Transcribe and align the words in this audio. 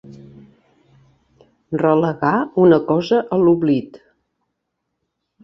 Relegar 1.81 2.31
una 2.65 2.81
cosa 2.89 3.21
a 3.37 3.41
l'oblit. 3.43 4.01